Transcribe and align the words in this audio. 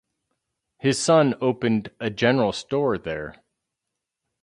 His 0.79 0.97
son 0.99 1.35
opened 1.41 1.91
a 1.99 2.09
general 2.09 2.53
store 2.53 2.97
there. 2.97 3.35